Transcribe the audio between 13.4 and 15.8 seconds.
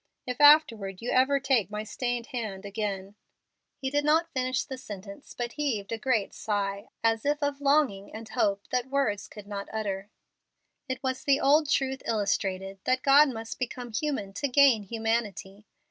become human to gain humanity.